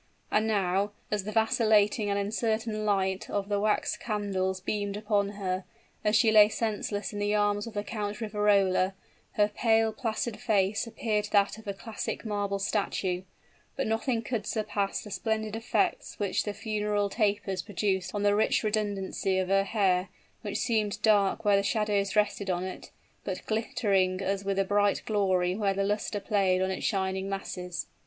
[0.31, 5.63] And now, as the vacillating and uncertain light of the wax candles beamed upon her,
[6.03, 8.95] as she lay senseless in the arms of the Count Riverola,
[9.33, 13.21] her pale, placid face appeared that of a classic marble statue;
[13.75, 18.63] but nothing could surpass the splendid effects which the funeral tapers produced on the rich
[18.63, 20.09] redundancy of her hair,
[20.41, 22.89] which seemed dark where the shadows rested on it,
[23.23, 27.85] but glittering as with a bright glory where the luster played on its shining masses.